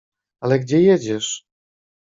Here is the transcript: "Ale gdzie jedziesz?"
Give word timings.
"Ale 0.41 0.59
gdzie 0.59 0.81
jedziesz?" 0.81 1.45